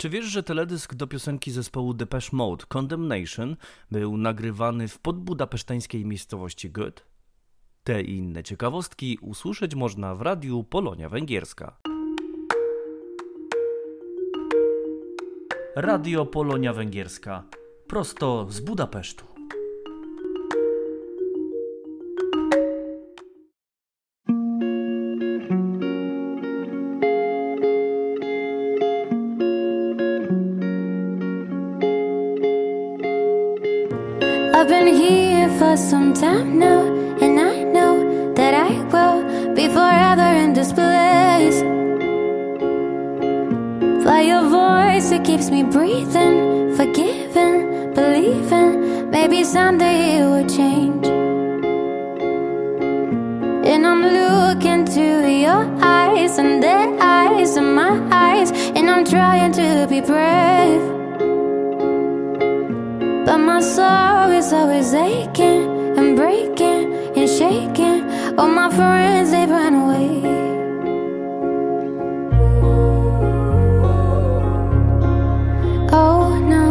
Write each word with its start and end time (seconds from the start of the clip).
Czy 0.00 0.08
wiesz, 0.08 0.26
że 0.26 0.42
teledysk 0.42 0.94
do 0.94 1.06
piosenki 1.06 1.50
zespołu 1.50 1.94
Depeche 1.94 2.28
Mode 2.32 2.64
Condemnation 2.68 3.56
był 3.90 4.16
nagrywany 4.16 4.88
w 4.88 4.98
podbudapesztańskiej 4.98 6.04
miejscowości 6.04 6.70
Goethe? 6.70 7.02
Te 7.84 8.02
i 8.02 8.16
inne 8.16 8.42
ciekawostki 8.42 9.18
usłyszeć 9.20 9.74
można 9.74 10.14
w 10.14 10.22
radiu 10.22 10.64
Polonia 10.64 11.08
Węgierska. 11.08 11.76
Radio 15.76 16.26
Polonia 16.26 16.72
Węgierska 16.72 17.44
prosto 17.86 18.46
z 18.50 18.60
Budapesztu. 18.60 19.37
Some 35.78 36.12
time 36.12 36.58
now, 36.58 36.82
and 37.20 37.38
I 37.38 37.62
know 37.62 38.34
that 38.34 38.52
I 38.52 38.82
will 38.92 39.54
be 39.54 39.68
forever 39.68 40.28
in 40.44 40.52
this 40.52 40.72
place. 40.72 41.62
By 44.04 44.22
your 44.22 44.48
voice, 44.48 45.12
it 45.12 45.24
keeps 45.24 45.50
me 45.50 45.62
breathing, 45.62 46.74
forgiving, 46.74 47.94
believing. 47.94 49.10
Maybe 49.10 49.44
someday 49.44 50.18
it 50.18 50.24
will 50.24 50.48
change. 50.48 50.87
But 63.38 63.44
my 63.44 63.60
soul 63.60 64.32
is 64.32 64.52
always 64.52 64.92
aching 64.92 65.96
and 65.96 66.16
breaking 66.16 66.92
and 67.16 67.28
shaking. 67.30 68.02
All 68.36 68.48
my 68.48 68.68
friends, 68.68 69.30
they've 69.30 69.48
run 69.48 69.74
away. 69.74 70.10
Oh 75.92 76.36
no, 76.52 76.66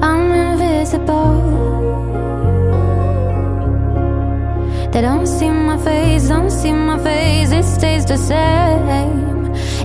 I'm 0.00 0.30
invisible. 0.30 1.40
They 4.92 5.00
don't 5.00 5.26
see 5.26 5.50
my 5.50 5.76
face, 5.76 6.28
don't 6.28 6.50
see 6.50 6.72
my 6.72 6.98
face, 6.98 7.50
it 7.50 7.64
stays 7.64 8.04
the 8.06 8.16
same. 8.16 9.29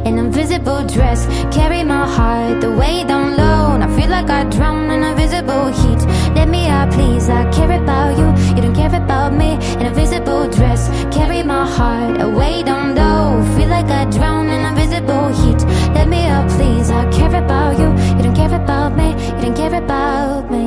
In 0.06 0.20
an 0.20 0.28
invisible 0.28 0.86
dress, 0.86 1.26
carry 1.52 1.84
my 1.84 2.08
heart, 2.08 2.62
the 2.62 2.72
weight 2.72 3.08
down 3.08 3.36
low. 3.36 3.84
I 3.86 3.88
feel 4.00 4.08
like 4.08 4.30
I 4.30 4.44
drown 4.44 4.92
in 4.92 5.02
invisible 5.04 5.66
heat. 5.80 6.02
Let 6.36 6.48
me 6.48 6.68
out, 6.68 6.92
please. 6.92 7.28
I 7.28 7.50
care 7.52 7.72
about 7.82 8.16
you, 8.20 8.28
you 8.56 8.62
don't 8.62 8.76
care 8.76 8.96
about 8.96 9.34
me. 9.34 9.54
In 9.54 9.82
an 9.82 9.88
invisible 9.88 10.48
dress, 10.48 10.90
carry 11.12 11.42
my 11.42 11.66
heart, 11.66 12.22
a 12.22 12.30
weight 12.30 12.68
down 12.68 12.94
low. 12.94 13.44
Feel 13.58 13.70
like 13.70 13.88
I 13.88 14.06
drown 14.06 14.48
in 14.48 14.62
invisible 14.72 15.30
heat. 15.40 15.62
Let 15.96 16.08
me 16.08 16.28
out, 16.28 16.52
please. 16.52 16.92
I 16.92 17.10
care 17.10 17.36
about 17.44 17.80
you, 17.80 17.90
you 18.16 18.22
don't 18.26 18.36
care 18.36 18.54
about 18.54 18.96
me, 18.96 19.10
you 19.10 19.42
don't 19.42 19.56
care 19.56 19.74
about 19.74 20.52
me. 20.52 20.65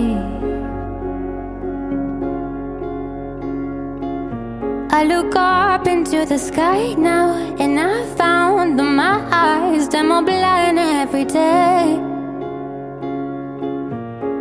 I 4.98 5.04
look 5.04 5.36
up 5.36 5.86
into 5.86 6.24
the 6.27 6.38
sky 6.38 6.94
now, 6.94 7.30
and 7.60 7.78
I 7.78 8.04
found 8.16 8.80
that 8.80 8.82
my 8.82 9.24
eyes 9.30 9.88
them 9.88 10.10
are 10.10 10.24
blind 10.24 10.77
every 10.77 11.24
day. 11.24 12.00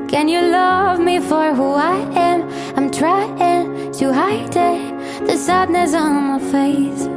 Can 0.10 0.28
you 0.28 0.42
love 0.42 1.00
me 1.00 1.20
for 1.20 1.54
who 1.54 1.74
I 1.74 1.98
am? 2.30 2.50
I'm 2.76 2.90
trying 2.90 3.92
to 4.00 4.12
hide 4.12 4.58
it, 4.58 5.28
the 5.28 5.38
sadness 5.38 5.94
on 5.94 6.14
my 6.30 6.40
face. 6.40 7.08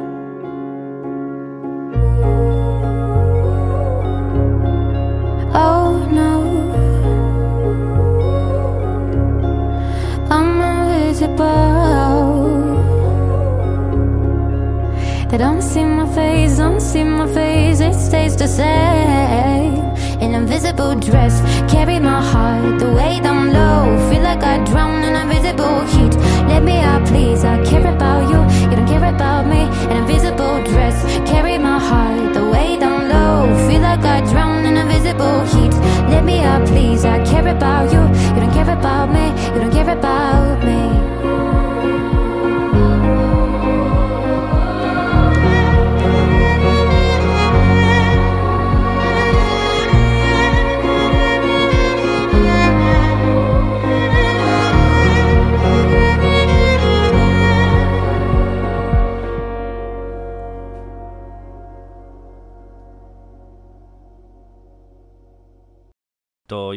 Oh 5.54 5.90
They 15.30 15.38
don't 15.38 15.62
see 15.62 15.84
my 15.84 16.12
face, 16.12 16.58
don't 16.58 16.80
see 16.80 17.04
my 17.04 17.24
face, 17.32 17.78
it 17.78 17.94
stays 17.94 18.34
the 18.36 18.48
same. 18.48 19.78
An 20.20 20.34
invisible 20.34 20.96
dress, 20.96 21.40
carry 21.70 22.00
my 22.00 22.20
heart, 22.20 22.80
the 22.80 22.90
weight 22.90 23.24
I'm 23.24 23.52
low. 23.52 24.10
Feel 24.10 24.22
like 24.22 24.42
I 24.42 24.58
drown 24.64 25.04
in 25.04 25.14
invisible 25.14 25.82
heat. 25.86 26.16
Let 26.48 26.64
me 26.64 26.78
out, 26.78 27.06
please. 27.06 27.44
I 27.44 27.64
care 27.64 27.86
about 27.94 28.28
you, 28.28 28.40
you 28.70 28.74
don't 28.74 28.88
care 28.88 29.14
about 29.14 29.46
me. 29.46 29.60
An 29.90 29.98
invisible 29.98 30.64
dress, 30.64 30.96
carry 31.30 31.58
my 31.58 31.78
heart, 31.78 32.34
the 32.34 32.44
weight 32.50 32.82
I'm 32.82 33.08
low. 33.08 33.68
Feel 33.68 33.82
like 33.82 34.00
I 34.00 34.22
drown 34.32 34.64
in 34.64 34.76
invisible 34.76 35.44
heat. 35.52 35.72
Let 36.10 36.24
me 36.24 36.40
out, 36.40 36.66
please. 36.66 37.04
I 37.04 37.24
care 37.24 37.46
about 37.46 37.92
you, 37.92 38.02
you 38.34 38.40
don't 38.40 38.52
care 38.52 38.70
about 38.76 39.06
me, 39.12 39.26
you 39.54 39.60
don't 39.60 39.70
care 39.70 39.96
about 39.96 40.64
me. 40.64 41.19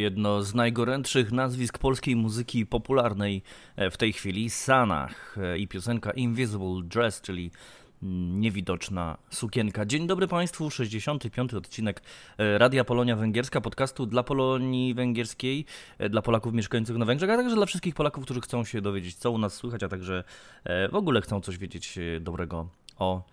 Jedno 0.03 0.43
z 0.43 0.53
najgorętszych 0.53 1.31
nazwisk 1.31 1.77
polskiej 1.77 2.15
muzyki 2.15 2.65
popularnej 2.65 3.43
e, 3.75 3.89
w 3.89 3.97
tej 3.97 4.13
chwili, 4.13 4.49
Sanach 4.49 5.37
e, 5.37 5.57
i 5.57 5.67
piosenka 5.67 6.11
Invisible 6.11 6.81
Dress, 6.83 7.21
czyli 7.21 7.51
mm, 8.03 8.39
niewidoczna 8.39 9.17
sukienka. 9.29 9.85
Dzień 9.85 10.07
dobry 10.07 10.27
Państwu, 10.27 10.71
65. 10.71 11.53
odcinek 11.53 12.01
e, 12.37 12.57
Radia 12.57 12.83
Polonia 12.83 13.15
Węgierska, 13.15 13.61
podcastu 13.61 14.05
dla 14.05 14.23
Polonii 14.23 14.93
Węgierskiej, 14.93 15.65
dla 16.09 16.21
Polaków 16.21 16.53
mieszkających 16.53 16.97
na 16.97 17.05
Węgrzech, 17.05 17.29
a 17.29 17.37
także 17.37 17.55
dla 17.55 17.65
wszystkich 17.65 17.95
Polaków, 17.95 18.23
którzy 18.23 18.41
chcą 18.41 18.65
się 18.65 18.81
dowiedzieć, 18.81 19.15
co 19.15 19.31
u 19.31 19.37
nas 19.37 19.53
słychać, 19.53 19.83
a 19.83 19.87
także 19.89 20.23
w 20.91 20.95
ogóle 20.95 21.21
chcą 21.21 21.41
coś 21.41 21.57
wiedzieć 21.57 21.99
dobrego 22.21 22.67
o 22.97 23.23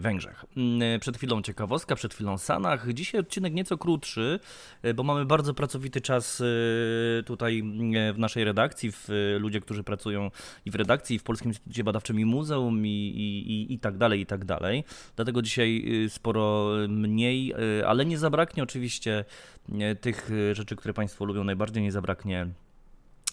Węgrzech. 0.00 0.44
Mm, 0.56 1.00
Przed 1.00 1.16
chwilą 1.16 1.42
ciekawostka, 1.42 1.94
przed 1.94 2.14
chwilą 2.14 2.38
Sanach. 2.38 2.92
Dzisiaj 2.92 3.20
odcinek 3.20 3.54
nieco 3.54 3.78
krótszy, 3.78 4.40
e, 4.82 4.94
bo 4.94 5.02
mamy 5.02 5.24
bardzo 5.24 5.54
pracowity 5.54 6.00
czas 6.00 6.42
tutaj 7.26 7.62
w 8.14 8.18
naszej 8.18 8.44
redakcji, 8.44 8.92
w 8.92 9.08
ludzie, 9.38 9.60
którzy 9.60 9.84
pracują 9.84 10.30
i 10.64 10.70
w 10.70 10.74
redakcji, 10.74 11.16
i 11.16 11.18
w 11.18 11.22
Polskim 11.22 11.50
Instytucie 11.50 11.84
Badawczym 11.84 12.20
i 12.20 12.24
Muzeum 12.24 12.86
i, 12.86 12.90
i, 12.90 13.52
i, 13.52 13.74
i 13.74 13.78
tak 13.78 13.96
dalej, 13.98 14.20
i 14.20 14.26
tak 14.26 14.44
dalej. 14.44 14.84
Dlatego 15.16 15.42
dzisiaj 15.42 15.84
sporo 16.08 16.70
mniej, 16.88 17.54
ale 17.86 18.06
nie 18.06 18.18
zabraknie 18.18 18.62
oczywiście 18.62 19.24
tych 20.00 20.30
rzeczy, 20.52 20.76
które 20.76 20.94
Państwo 20.94 21.24
lubią 21.24 21.44
najbardziej, 21.44 21.82
nie 21.82 21.92
zabraknie 21.92 22.46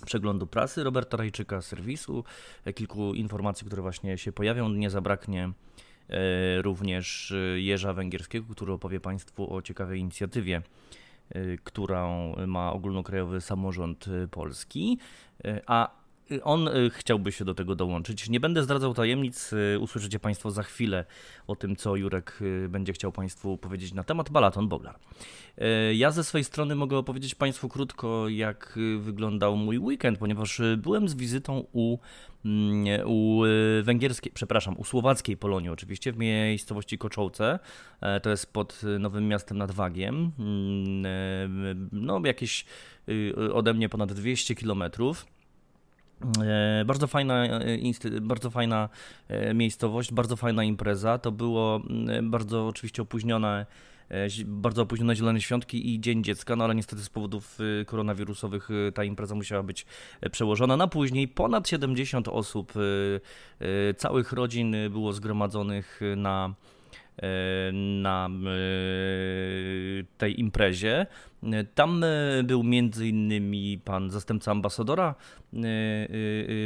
przeglądu 0.05 0.47
prasy 0.47 0.83
Roberta 0.83 1.17
Rajczyka 1.17 1.61
serwisu, 1.61 2.23
e, 2.65 2.73
kilku 2.73 3.13
informacji, 3.13 3.67
które 3.67 3.81
właśnie 3.81 4.17
się 4.17 4.31
pojawią. 4.31 4.69
Nie 4.69 4.89
zabraknie 4.89 5.49
e, 6.09 6.61
również 6.61 7.31
e, 7.31 7.61
Jerza 7.61 7.93
Węgierskiego, 7.93 8.45
który 8.51 8.73
opowie 8.73 8.99
Państwu 8.99 9.53
o 9.55 9.61
ciekawej 9.61 9.99
inicjatywie, 9.99 10.61
którą 11.63 12.33
ma 12.47 12.73
ogólnokrajowy 12.73 13.41
samorząd 13.41 14.05
polski, 14.31 14.97
a 15.67 16.02
on 16.43 16.67
e, 16.67 16.71
chciałby 16.89 17.31
się 17.31 17.45
do 17.45 17.53
tego 17.53 17.75
dołączyć. 17.75 18.29
Nie 18.29 18.39
będę 18.39 18.63
zdradzał 18.63 18.93
tajemnic, 18.93 19.53
e, 19.53 19.79
usłyszycie 19.79 20.19
Państwo 20.19 20.51
za 20.51 20.63
chwilę 20.63 21.05
o 21.47 21.55
tym, 21.55 21.75
co 21.75 21.95
Jurek 21.95 22.39
e, 22.65 22.69
będzie 22.69 22.93
chciał 22.93 23.11
Państwu 23.11 23.57
powiedzieć 23.57 23.93
na 23.93 24.03
temat 24.03 24.29
Balaton 24.29 24.67
Boglar. 24.67 24.95
Ja 25.93 26.11
ze 26.11 26.23
swojej 26.23 26.43
strony 26.43 26.75
mogę 26.75 26.97
opowiedzieć 26.97 27.35
Państwu 27.35 27.69
krótko, 27.69 28.29
jak 28.29 28.79
wyglądał 28.99 29.57
mój 29.57 29.77
weekend, 29.77 30.17
ponieważ 30.17 30.61
byłem 30.77 31.09
z 31.09 31.15
wizytą 31.15 31.65
u, 31.71 31.97
mm, 32.45 33.07
u 33.09 33.41
węgierskiej, 33.83 34.31
przepraszam, 34.35 34.77
u 34.77 34.83
słowackiej 34.83 35.37
Polonii 35.37 35.69
oczywiście, 35.69 36.11
w 36.11 36.17
miejscowości 36.17 36.97
Koczołce. 36.97 37.59
E, 38.01 38.19
To 38.19 38.29
jest 38.29 38.53
pod 38.53 38.81
Nowym 38.99 39.27
Miastem 39.27 39.57
nad 39.57 39.71
Wagiem. 39.71 40.31
Mm, 40.39 41.05
e, 41.05 41.89
No, 41.91 42.21
jakieś 42.25 42.65
ode 43.53 43.73
mnie 43.73 43.89
ponad 43.89 44.13
200 44.13 44.55
kilometrów. 44.55 45.25
Bardzo 46.85 47.07
fajna, 47.07 47.47
bardzo 48.21 48.49
fajna 48.49 48.89
miejscowość, 49.53 50.13
bardzo 50.13 50.35
fajna 50.35 50.63
impreza. 50.63 51.17
To 51.17 51.31
było 51.31 51.81
mm, 51.89 52.31
bardzo 52.31 52.67
oczywiście 52.67 53.01
opóźnione 53.01 53.65
E, 54.13 54.27
bardzo 54.45 54.81
opóźnione 54.81 55.15
Zielone 55.15 55.41
Świątki 55.41 55.93
i 55.93 55.99
Dzień 55.99 56.23
Dziecka, 56.23 56.55
no 56.55 56.63
ale 56.63 56.75
niestety 56.75 57.01
z 57.01 57.09
powodów 57.09 57.57
koronawirusowych 57.85 58.69
ta 58.93 59.03
impreza 59.03 59.35
musiała 59.35 59.63
być 59.63 59.85
e, 60.21 60.29
przełożona 60.29 60.77
na 60.77 60.87
później. 60.87 61.27
Ponad 61.27 61.69
70 61.69 62.27
osób, 62.27 62.73
całych 63.97 64.31
rodzin 64.31 64.75
było 64.89 65.13
zgromadzonych 65.13 65.99
na 66.17 66.53
na 67.73 68.29
tej 70.17 70.39
imprezie. 70.39 71.05
Tam 71.75 72.05
był 72.43 72.63
między 72.63 73.07
innymi 73.07 73.79
pan 73.85 74.09
zastępca 74.09 74.51
ambasadora, 74.51 75.15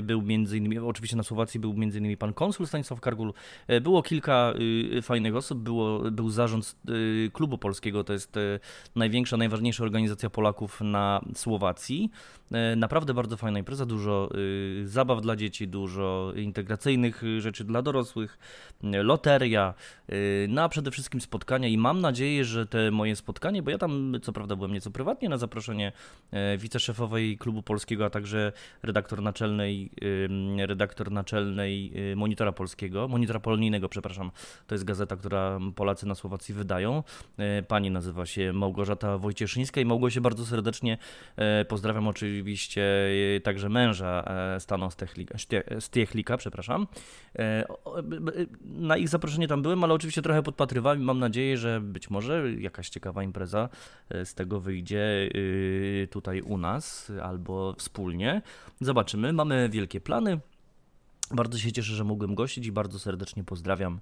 był 0.03 0.21
między 0.21 0.57
innymi, 0.57 0.79
oczywiście 0.79 1.17
na 1.17 1.23
Słowacji 1.23 1.59
był 1.59 1.73
między 1.73 1.99
innymi 1.99 2.17
pan 2.17 2.33
konsul 2.33 2.67
Stanisław 2.67 3.01
Kargul. 3.01 3.33
Było 3.81 4.03
kilka 4.03 4.53
fajnych 5.01 5.35
osób, 5.35 5.59
było, 5.59 6.11
był 6.11 6.29
zarząd 6.29 6.75
klubu 7.33 7.57
polskiego, 7.57 8.03
to 8.03 8.13
jest 8.13 8.35
największa, 8.95 9.37
najważniejsza 9.37 9.83
organizacja 9.83 10.29
Polaków 10.29 10.81
na 10.81 11.21
Słowacji. 11.35 12.11
Naprawdę 12.77 13.13
bardzo 13.13 13.37
fajna 13.37 13.59
impreza, 13.59 13.85
dużo 13.85 14.29
zabaw 14.83 15.21
dla 15.21 15.35
dzieci, 15.35 15.67
dużo 15.67 16.33
integracyjnych 16.35 17.23
rzeczy 17.39 17.63
dla 17.63 17.81
dorosłych, 17.81 18.39
loteria, 18.83 19.73
no 20.49 20.61
a 20.61 20.69
przede 20.69 20.91
wszystkim 20.91 21.21
spotkania 21.21 21.67
i 21.67 21.77
mam 21.77 22.01
nadzieję, 22.01 22.45
że 22.45 22.65
te 22.65 22.91
moje 22.91 23.15
spotkanie, 23.15 23.63
bo 23.63 23.71
ja 23.71 23.77
tam 23.77 24.15
co 24.21 24.33
prawda 24.33 24.55
byłem 24.55 24.66
nieco 24.73 24.91
prywatnie 24.91 25.29
na 25.29 25.37
zaproszenie 25.37 25.91
e, 26.31 26.57
wiceszefowej 26.57 27.37
klubu 27.37 27.63
polskiego, 27.63 28.05
a 28.05 28.09
także 28.09 28.51
redaktor 28.83 29.21
naczelnej, 29.21 29.91
redaktor 30.57 31.11
naczelnej 31.11 31.91
y, 32.11 32.15
Monitora 32.15 32.51
Polskiego, 32.51 33.07
Monitora 33.07 33.39
Polonijnego, 33.39 33.89
przepraszam, 33.89 34.31
to 34.67 34.75
jest 34.75 34.85
gazeta, 34.85 35.15
która 35.15 35.59
Polacy 35.75 36.07
na 36.07 36.15
Słowacji 36.15 36.53
wydają. 36.53 37.03
E, 37.37 37.63
pani 37.63 37.91
nazywa 37.91 38.25
się 38.25 38.53
Małgorzata 38.53 39.17
Wojcieszyńska 39.17 39.81
i 39.81 39.85
Małgosię 39.85 40.21
bardzo 40.21 40.45
serdecznie 40.45 40.97
e, 41.35 41.65
pozdrawiam 41.65 42.07
oczywiście 42.07 42.83
także 43.43 43.69
męża 43.69 44.23
Stano 44.59 44.89
Stiechlika, 45.79 46.37
przepraszam. 46.37 46.87
Na 48.63 48.97
ich 48.97 49.09
zaproszenie 49.09 49.47
tam 49.47 49.61
byłem, 49.61 49.83
ale 49.83 49.93
oczywiście 49.93 50.21
trochę 50.21 50.43
podpatrywałem 50.43 51.01
i 51.01 51.05
mam 51.05 51.19
nadzieję, 51.19 51.57
że 51.57 51.81
być 51.81 52.09
może 52.09 52.53
jakaś 52.53 52.89
ciekawa 52.89 53.23
impreza 53.23 53.69
z 54.23 54.33
tego 54.33 54.56
wyjdzie 54.59 55.29
y, 55.35 56.07
tutaj 56.11 56.41
u 56.41 56.57
nas 56.57 57.11
albo 57.23 57.73
wspólnie. 57.77 58.41
Zobaczymy. 58.81 59.33
Mamy 59.33 59.69
wielkie 59.69 60.01
plany. 60.01 60.39
Bardzo 61.31 61.57
się 61.57 61.71
cieszę, 61.71 61.93
że 61.93 62.03
mogłem 62.03 62.35
gościć 62.35 62.65
i 62.65 62.71
bardzo 62.71 62.99
serdecznie 62.99 63.43
pozdrawiam 63.43 63.99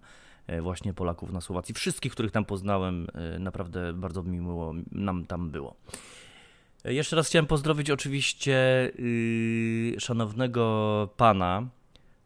e, 0.48 0.62
właśnie 0.62 0.94
Polaków 0.94 1.32
na 1.32 1.42
Słowacji. 1.42 1.76
Wszystkich, 1.76 2.12
których 2.12 2.32
tam 2.32 2.46
poznałem, 2.46 3.08
e, 3.14 3.40
naprawdę 3.40 3.94
bardzo 3.94 4.24
miło 4.24 4.74
nam 4.92 5.26
tam 5.26 5.50
było. 5.50 5.76
E, 6.86 6.94
jeszcze 6.94 7.16
raz 7.16 7.28
chciałem 7.28 7.46
pozdrowić 7.46 7.92
oczywiście 7.92 8.92
yy, 9.00 10.00
szanownego 10.00 11.10
pana, 11.18 11.68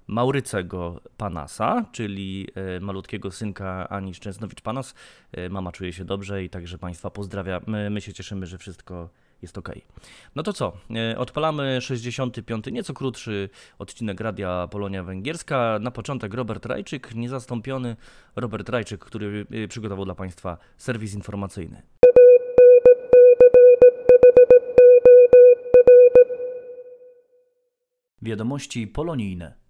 Maurycego 0.09 1.01
Panasa, 1.17 1.85
czyli 1.91 2.47
e, 2.55 2.79
malutkiego 2.79 3.31
synka 3.31 3.89
Ani 3.89 4.13
Szczęsnowicz-Panas. 4.13 4.93
E, 5.31 5.49
mama 5.49 5.71
czuje 5.71 5.93
się 5.93 6.05
dobrze 6.05 6.43
i 6.43 6.49
także 6.49 6.77
Państwa 6.77 7.09
pozdrawia. 7.09 7.61
My, 7.67 7.89
my 7.89 8.01
się 8.01 8.13
cieszymy, 8.13 8.45
że 8.45 8.57
wszystko 8.57 9.09
jest 9.41 9.57
ok. 9.57 9.69
No 10.35 10.43
to 10.43 10.53
co? 10.53 10.73
E, 10.95 11.17
odpalamy 11.17 11.81
65, 11.81 12.65
nieco 12.71 12.93
krótszy 12.93 13.49
odcinek 13.79 14.19
Radia 14.19 14.67
Polonia 14.71 15.03
Węgierska. 15.03 15.79
Na 15.81 15.91
początek 15.91 16.33
Robert 16.33 16.65
Rajczyk, 16.65 17.15
niezastąpiony 17.15 17.95
Robert 18.35 18.69
Rajczyk, 18.69 19.05
który 19.05 19.45
przygotował 19.69 20.05
dla 20.05 20.15
Państwa 20.15 20.57
serwis 20.77 21.13
informacyjny. 21.13 21.81
Wiadomości 28.21 28.87
polonijne. 28.87 29.68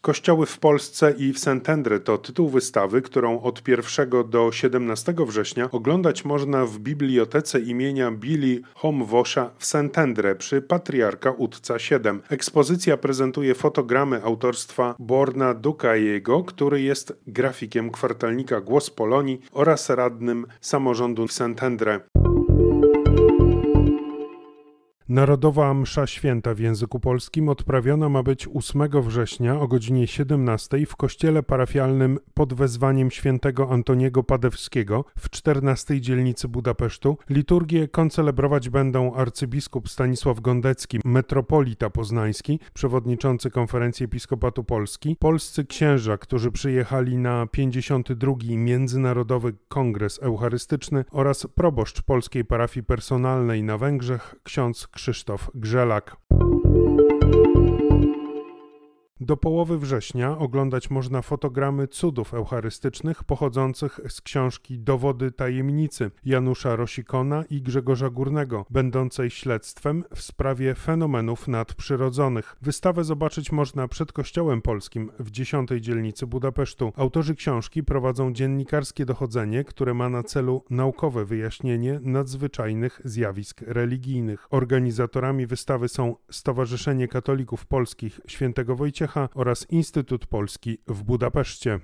Kościoły 0.00 0.46
w 0.46 0.58
Polsce 0.58 1.14
i 1.18 1.32
w 1.32 1.38
Szentendre 1.38 2.00
to 2.00 2.18
tytuł 2.18 2.48
wystawy, 2.48 3.02
którą 3.02 3.42
od 3.42 3.68
1 3.68 4.10
do 4.30 4.52
17 4.52 5.14
września 5.26 5.70
oglądać 5.70 6.24
można 6.24 6.66
w 6.66 6.78
bibliotece 6.78 7.60
imienia 7.60 8.10
Billy 8.10 8.60
Homwosza 8.74 9.50
w 9.58 9.66
Szentendre 9.66 10.34
przy 10.34 10.62
Patriarka 10.62 11.30
Utca 11.30 11.78
7. 11.78 12.22
Ekspozycja 12.30 12.96
prezentuje 12.96 13.54
fotogramy 13.54 14.24
autorstwa 14.24 14.94
Borna 14.98 15.54
Dukajego, 15.54 16.44
który 16.44 16.82
jest 16.82 17.12
grafikiem 17.26 17.90
kwartalnika 17.90 18.60
Głos 18.60 18.90
Polonii 18.90 19.40
oraz 19.52 19.90
radnym 19.90 20.46
samorządu 20.60 21.26
w 21.26 21.32
Szentendre. 21.32 22.00
Narodowa 25.10 25.74
msza 25.74 26.06
święta 26.06 26.54
w 26.54 26.58
języku 26.58 27.00
polskim 27.00 27.48
odprawiona 27.48 28.08
ma 28.08 28.22
być 28.22 28.48
8 28.54 29.02
września 29.02 29.60
o 29.60 29.68
godzinie 29.68 30.06
17 30.06 30.86
w 30.86 30.96
kościele 30.96 31.42
parafialnym 31.42 32.18
pod 32.34 32.54
wezwaniem 32.54 33.10
świętego 33.10 33.70
Antoniego 33.70 34.22
Padewskiego 34.22 35.04
w 35.18 35.30
14 35.30 36.00
dzielnicy 36.00 36.48
Budapesztu. 36.48 37.18
Liturgię 37.30 37.88
koncelebrować 37.88 38.68
będą 38.68 39.14
arcybiskup 39.14 39.88
Stanisław 39.88 40.40
Gondecki, 40.40 41.00
metropolita 41.04 41.90
poznański, 41.90 42.60
przewodniczący 42.74 43.50
Konferencji 43.50 44.04
Episkopatu 44.04 44.64
Polski, 44.64 45.16
polscy 45.18 45.64
księża, 45.64 46.18
którzy 46.18 46.52
przyjechali 46.52 47.18
na 47.18 47.46
52. 47.46 48.32
Międzynarodowy 48.48 49.54
Kongres 49.68 50.18
Eucharystyczny 50.22 51.04
oraz 51.10 51.46
proboszcz 51.54 52.02
polskiej 52.02 52.44
parafii 52.44 52.84
personalnej 52.84 53.62
na 53.62 53.78
Węgrzech, 53.78 54.34
ksiądz 54.42 54.88
Krzysztof 55.00 55.50
Grzelak. 55.54 56.16
Do 59.30 59.36
połowy 59.36 59.78
września 59.78 60.38
oglądać 60.38 60.90
można 60.90 61.22
fotogramy 61.22 61.88
cudów 61.88 62.34
eucharystycznych 62.34 63.24
pochodzących 63.24 64.00
z 64.08 64.20
książki 64.20 64.78
Dowody 64.78 65.32
tajemnicy 65.32 66.10
Janusza 66.24 66.76
Rosikona 66.76 67.44
i 67.50 67.62
Grzegorza 67.62 68.10
Górnego, 68.10 68.66
będącej 68.70 69.30
śledztwem 69.30 70.04
w 70.14 70.22
sprawie 70.22 70.74
fenomenów 70.74 71.48
nadprzyrodzonych. 71.48 72.56
Wystawę 72.62 73.04
zobaczyć 73.04 73.52
można 73.52 73.88
przed 73.88 74.12
Kościołem 74.12 74.62
Polskim 74.62 75.10
w 75.18 75.30
10 75.30 75.70
dzielnicy 75.80 76.26
Budapesztu. 76.26 76.92
Autorzy 76.96 77.34
książki 77.34 77.84
prowadzą 77.84 78.32
dziennikarskie 78.32 79.06
dochodzenie, 79.06 79.64
które 79.64 79.94
ma 79.94 80.08
na 80.08 80.22
celu 80.22 80.64
naukowe 80.70 81.24
wyjaśnienie 81.24 82.00
nadzwyczajnych 82.02 83.00
zjawisk 83.04 83.60
religijnych. 83.66 84.46
Organizatorami 84.50 85.46
wystawy 85.46 85.88
są 85.88 86.16
Stowarzyszenie 86.30 87.08
Katolików 87.08 87.66
Polskich 87.66 88.20
Świętego 88.26 88.76
Wojciecha 88.76 89.19
oraz 89.34 89.70
Instytut 89.70 90.26
Polski 90.26 90.78
w 90.86 91.02
Budapeszcie. 91.02 91.80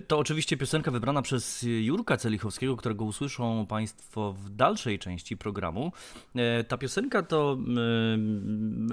To 0.00 0.18
oczywiście 0.18 0.56
piosenka 0.56 0.90
wybrana 0.90 1.22
przez 1.22 1.64
Jurka 1.68 2.16
Celichowskiego, 2.16 2.76
którego 2.76 3.04
usłyszą 3.04 3.66
Państwo 3.66 4.32
w 4.32 4.50
dalszej 4.50 4.98
części 4.98 5.36
programu. 5.36 5.92
E, 6.34 6.64
ta 6.64 6.78
piosenka 6.78 7.22
to 7.22 7.58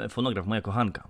fonograf 0.09 0.47
Moja 0.47 0.61
Kochanka. 0.61 1.07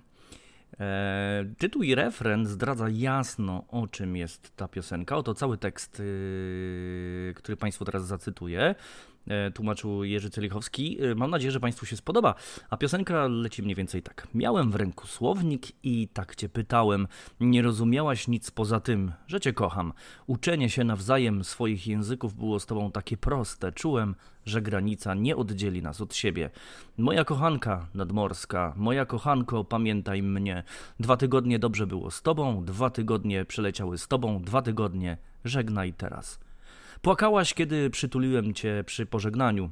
E, 0.80 1.46
tytuł 1.58 1.84
i 1.84 1.96
refren 1.96 2.46
zdradza 2.46 2.90
jasno, 2.90 3.64
o 3.68 3.88
czym 3.88 4.16
jest 4.16 4.56
ta 4.56 4.68
piosenka. 4.68 5.18
Oto 5.18 5.34
cały 5.34 5.58
tekst, 5.58 6.02
który 7.36 7.58
Państwu 7.58 7.86
teraz 7.86 8.08
zacytuję. 8.08 8.76
E, 9.28 9.52
tłumaczył 9.52 10.04
Jerzy 10.04 10.30
Celichowski. 10.30 10.98
E, 11.04 11.16
mam 11.16 11.32
nadzieję, 11.32 11.52
że 11.52 11.60
Państwu 11.60 11.86
się 11.86 11.98
spodoba. 11.98 12.36
A 12.70 12.78
piosenka 12.78 13.28
leci 13.28 13.64
mniej 13.64 13.76
więcej 13.76 14.02
tak. 14.02 14.28
Miałem 14.34 14.72
w 14.72 14.76
ręku 14.76 15.08
słownik 15.08 15.64
i 15.84 16.08
tak 16.08 16.36
Cię 16.36 16.50
pytałem. 16.50 17.08
Nie 17.40 17.62
rozumiałaś 17.62 18.28
nic 18.28 18.52
poza 18.52 18.80
tym, 18.80 19.12
że 19.28 19.40
Cię 19.40 19.54
kocham. 19.54 19.94
Uczenie 20.28 20.70
się 20.70 20.84
nawzajem 20.84 21.44
swoich 21.44 21.88
języków 21.88 22.36
było 22.36 22.60
z 22.60 22.66
Tobą 22.66 22.92
takie 22.92 23.18
proste. 23.18 23.72
Czułem, 23.72 24.16
że 24.46 24.62
granica 24.62 25.14
nie 25.14 25.36
oddzieli 25.36 25.82
nas 25.82 26.02
od 26.02 26.16
siebie. 26.16 26.50
Moja 26.98 27.26
kochanka 27.26 27.88
nadmorska, 27.94 28.74
moja 28.78 29.06
kochanko, 29.06 29.64
pamiętaj 29.64 30.24
mnie. 30.24 30.64
Dwa 31.00 31.18
tygodnie 31.18 31.60
dobrze 31.60 31.88
było 31.88 32.12
z 32.12 32.22
Tobą, 32.22 32.66
dwa 32.66 32.90
tygodnie 32.90 33.46
przeleciały 33.46 33.98
z 33.98 34.08
Tobą, 34.08 34.44
dwa 34.44 34.62
tygodnie 34.62 35.18
żegnaj 35.46 35.94
teraz. 35.94 36.40
Płakałaś, 37.02 37.54
kiedy 37.54 37.90
przytuliłem 37.90 38.54
cię 38.54 38.84
przy 38.86 39.06
pożegnaniu. 39.06 39.72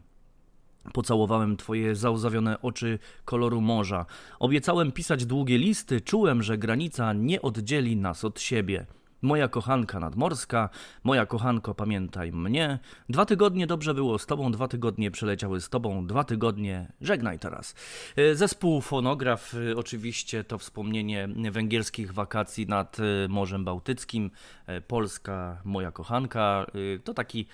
Pocałowałem 0.94 1.58
twoje 1.58 1.96
załzawione 1.96 2.62
oczy 2.62 3.00
koloru 3.26 3.62
morza. 3.62 4.06
Obiecałem 4.40 4.92
pisać 4.92 5.26
długie 5.26 5.58
listy, 5.58 6.02
czułem, 6.02 6.44
że 6.44 6.58
granica 6.58 7.14
nie 7.14 7.42
oddzieli 7.42 7.98
nas 7.98 8.26
od 8.26 8.40
siebie. 8.40 8.86
Moja 9.22 9.48
kochanka 9.48 10.00
nadmorska, 10.00 10.70
moja 11.04 11.26
kochanko, 11.26 11.76
pamiętaj 11.76 12.32
mnie. 12.32 12.80
Dwa 13.10 13.26
tygodnie 13.26 13.68
dobrze 13.68 13.94
było 13.94 14.20
z 14.20 14.26
tobą, 14.26 14.52
dwa 14.52 14.68
tygodnie 14.68 15.12
przeleciały 15.12 15.62
z 15.62 15.70
tobą, 15.70 16.08
dwa 16.08 16.24
tygodnie, 16.24 16.92
żegnaj 17.02 17.40
teraz. 17.40 17.76
E, 18.16 18.36
zespół 18.36 18.82
Fonograf, 18.82 19.54
e, 19.54 19.78
oczywiście 19.78 20.44
to 20.44 20.58
wspomnienie 20.58 21.30
węgierskich 21.52 22.14
wakacji 22.14 22.68
nad 22.68 22.98
e, 23.00 23.28
Morzem 23.28 23.66
Bałtyckim. 23.66 24.32
Polska, 24.88 25.62
moja 25.64 25.92
kochanka. 25.92 26.66
To 27.04 27.14
taki 27.14 27.48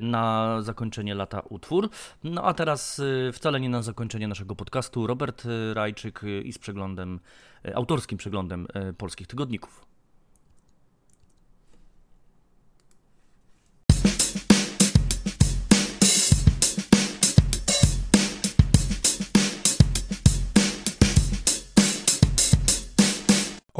na 0.00 0.56
zakończenie 0.62 1.14
lata 1.14 1.40
utwór. 1.40 1.88
No 2.24 2.44
a 2.44 2.54
teraz 2.54 3.02
wcale 3.32 3.60
nie 3.60 3.68
na 3.68 3.82
zakończenie 3.82 4.28
naszego 4.28 4.56
podcastu. 4.56 5.06
Robert 5.06 5.44
Rajczyk 5.74 6.20
i 6.44 6.52
z 6.52 6.58
przeglądem, 6.58 7.20
autorskim 7.74 8.18
przeglądem 8.18 8.66
polskich 8.98 9.26
tygodników. 9.26 9.89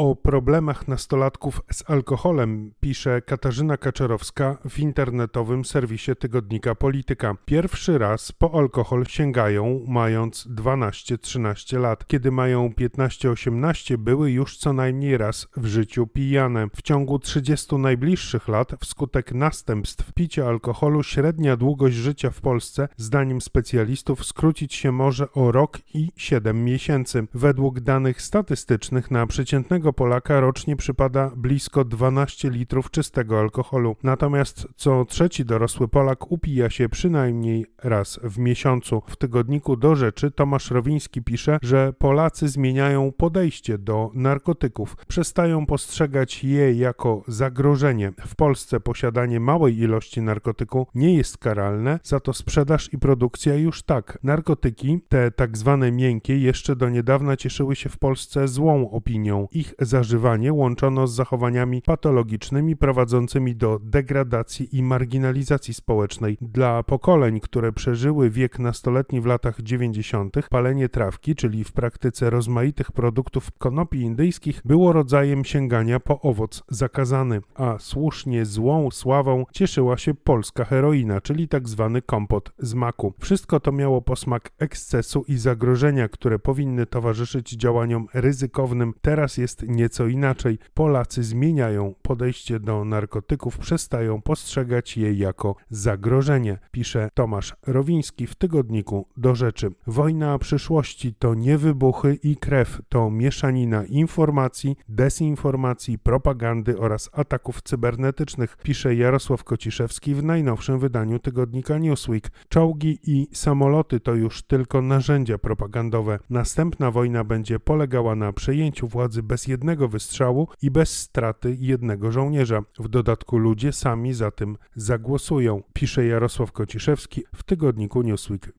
O 0.01 0.17
problemach 0.17 0.89
nastolatków 0.89 1.61
z 1.73 1.91
alkoholem 1.91 2.73
pisze 2.81 3.23
Katarzyna 3.23 3.77
Kaczorowska 3.77 4.59
w 4.69 4.79
internetowym 4.79 5.65
serwisie 5.65 6.17
tygodnika 6.17 6.75
Polityka. 6.75 7.37
Pierwszy 7.45 7.99
raz 7.99 8.33
po 8.33 8.59
alkohol 8.59 9.05
sięgają 9.07 9.85
mając 9.89 10.47
12-13 10.47 11.81
lat. 11.81 12.07
Kiedy 12.07 12.31
mają 12.31 12.69
15-18 12.69 13.97
były 13.97 14.31
już 14.31 14.57
co 14.57 14.73
najmniej 14.73 15.19
raz 15.19 15.49
w 15.57 15.67
życiu 15.67 16.07
pijane. 16.07 16.69
W 16.77 16.83
ciągu 16.83 17.19
30 17.19 17.77
najbliższych 17.77 18.49
lat 18.49 18.73
wskutek 18.81 19.33
następstw 19.33 20.13
picia 20.13 20.47
alkoholu 20.49 21.03
średnia 21.03 21.57
długość 21.57 21.97
życia 21.97 22.31
w 22.31 22.41
Polsce 22.41 22.89
zdaniem 22.97 23.41
specjalistów 23.41 24.25
skrócić 24.25 24.75
się 24.75 24.93
może 24.93 25.33
o 25.33 25.53
rok 25.53 25.79
i 25.95 26.13
7 26.17 26.65
miesięcy. 26.65 27.27
Według 27.35 27.81
danych 27.81 28.23
statystycznych 28.23 29.11
na 29.11 29.27
przeciętnego 29.27 29.90
Polaka 29.93 30.41
rocznie 30.41 30.77
przypada 30.77 31.31
blisko 31.37 31.85
12 31.85 32.51
litrów 32.51 32.91
czystego 32.91 33.41
alkoholu, 33.41 33.97
natomiast 34.03 34.67
co 34.77 35.05
trzeci 35.05 35.45
dorosły 35.45 35.89
Polak 35.89 36.33
upija 36.33 36.71
się 36.71 36.89
przynajmniej 36.89 37.67
raz 37.83 38.21
w 38.23 38.39
miesiącu. 38.39 39.03
W 39.07 39.17
tygodniku 39.17 39.77
do 39.77 39.97
rzeczy 39.97 40.31
Tomasz 40.31 40.71
Rowiński 40.71 41.23
pisze, 41.23 41.59
że 41.63 41.93
Polacy 41.99 42.49
zmieniają 42.49 43.13
podejście 43.13 43.79
do 43.79 44.11
narkotyków, 44.15 44.97
przestają 45.09 45.67
postrzegać 45.67 46.45
je 46.45 46.73
jako 46.73 47.23
zagrożenie. 47.29 48.13
W 48.27 48.37
Polsce 48.37 48.81
posiadanie 48.81 49.41
małej 49.41 49.79
ilości 49.79 50.23
narkotyku 50.23 50.87
nie 50.95 51.15
jest 51.15 51.39
karalne, 51.39 52.01
za 52.03 52.21
to 52.21 52.33
sprzedaż 52.33 52.93
i 52.93 52.99
produkcja 52.99 53.55
już 53.55 53.83
tak. 53.83 54.19
Narkotyki, 54.23 55.01
te 55.09 55.31
tak 55.31 55.59
zwane 55.59 55.93
miękkie, 55.93 56.39
jeszcze 56.39 56.77
do 56.77 56.89
niedawna 56.89 57.37
cieszyły 57.37 57.77
się 57.77 57.89
w 57.89 57.99
Polsce 57.99 58.49
złą 58.49 58.91
opinią. 58.91 59.49
Ich 59.53 59.75
zażywanie 59.81 60.53
łączono 60.53 61.07
z 61.07 61.15
zachowaniami 61.15 61.83
patologicznymi 61.83 62.77
prowadzącymi 62.77 63.57
do 63.57 63.79
degradacji 63.83 64.77
i 64.77 64.83
marginalizacji 64.83 65.75
społecznej. 65.75 66.39
Dla 66.41 66.83
pokoleń, 66.83 67.41
które 67.41 67.73
przeżyły 67.73 68.31
wiek 68.31 68.59
nastoletni 68.59 69.21
w 69.21 69.27
latach 69.27 69.63
90., 69.63 70.37
palenie 70.51 70.89
trawki, 70.89 71.35
czyli 71.35 71.65
w 71.65 71.73
praktyce 71.73 72.31
rozmaitych 72.31 72.93
produktów 72.93 73.51
konopi 73.59 74.01
indyjskich, 74.01 74.61
było 74.65 74.93
rodzajem 74.93 75.45
sięgania 75.45 76.01
po 76.01 76.21
owoc 76.21 76.63
zakazany, 76.69 77.41
a 77.55 77.77
słusznie 77.79 78.45
złą 78.45 78.91
sławą 78.91 79.45
cieszyła 79.53 79.99
się 79.99 80.15
polska 80.15 80.65
heroina, 80.65 81.21
czyli 81.21 81.49
tak 81.49 81.69
zwany 81.69 82.03
kompot 82.03 82.53
z 82.59 82.75
maku. 82.75 83.15
Wszystko 83.21 83.61
to 83.61 83.73
miało 83.73 84.03
posmak 84.03 84.51
ekscesu 84.59 85.25
i 85.29 85.37
zagrożenia, 85.37 86.09
które 86.09 86.39
powinny 86.39 86.87
towarzyszyć 86.87 87.51
działaniom 87.51 88.07
ryzykownym. 88.15 88.95
Teraz 89.03 89.37
jest 89.37 89.60
nieco 89.69 90.07
inaczej. 90.07 90.59
Polacy 90.75 91.23
zmieniają 91.23 91.95
podejście 92.03 92.61
do 92.61 92.85
narkotyków, 92.85 93.59
przestają 93.59 94.23
postrzegać 94.23 94.97
je 94.97 95.13
jako 95.13 95.57
zagrożenie, 95.71 96.59
pisze 96.71 97.09
Tomasz 97.15 97.55
Rowiński 97.67 98.27
w 98.27 98.35
tygodniku 98.35 99.07
Do 99.17 99.35
Rzeczy. 99.35 99.71
Wojna 99.87 100.39
przyszłości 100.39 101.15
to 101.15 101.35
nie 101.35 101.59
wybuchy 101.59 102.19
i 102.23 102.37
krew, 102.37 102.83
to 102.89 103.11
mieszanina 103.11 103.85
informacji, 103.85 104.77
dezinformacji, 104.89 105.99
propagandy 105.99 106.79
oraz 106.79 107.11
ataków 107.13 107.63
cybernetycznych, 107.63 108.57
pisze 108.63 108.95
Jarosław 108.95 109.45
Kociszewski 109.45 110.15
w 110.15 110.25
najnowszym 110.25 110.79
wydaniu 110.79 111.19
tygodnika 111.19 111.79
Newsweek. 111.79 112.31
Czołgi 112.49 112.99
i 113.07 113.29
samoloty 113.33 114.01
to 114.01 114.15
już 114.15 114.43
tylko 114.43 114.83
narzędzia 114.83 115.39
propagandowe. 115.39 116.19
Następna 116.31 116.91
wojna 116.91 117.25
będzie 117.25 117.61
polegała 117.61 118.15
na 118.15 118.33
przejęciu 118.33 118.89
władzy 118.89 119.23
bez 119.23 119.49
jednego 119.51 119.89
wystrzału 119.89 120.49
i 120.63 120.71
bez 120.71 120.99
straty 120.99 121.57
jednego 121.61 122.13
żołnierza. 122.13 122.63
W 122.79 122.89
dodatku 122.89 123.39
ludzie 123.39 123.73
sami 123.73 124.15
za 124.15 124.31
tym 124.31 124.57
zagłosują, 124.75 125.63
pisze 125.73 126.07
Jarosław 126.07 126.53
Kociszewski 126.53 127.25
w 127.35 127.43
tygodniku 127.43 128.03
Newsweek. 128.03 128.53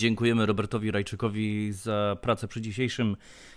Dziękujemy 0.00 0.46
Robertowi 0.46 0.90
Rajczykowi 0.90 1.72
za 1.72 2.16
pracę 2.20 2.48
przy 2.48 2.60
dzisiejszym 2.60 3.16